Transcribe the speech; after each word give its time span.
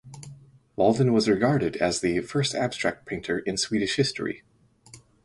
Walden 0.77 1.13
was 1.13 1.29
regarded 1.29 1.75
as 1.75 2.01
"the 2.01 2.21
first 2.21 2.55
abstract 2.55 3.05
painter 3.05 3.37
in 3.37 3.55
Swedish 3.55 3.97
history". 3.97 4.41